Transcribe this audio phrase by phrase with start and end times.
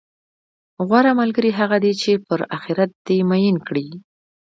[0.87, 3.87] غوره ملګری هغه دی، چې پر اخرت دې میین کړي،